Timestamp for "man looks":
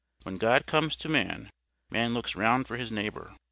1.91-2.35